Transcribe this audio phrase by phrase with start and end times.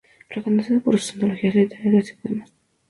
[0.29, 2.51] Reconocido por sus antologías literarias y poemas.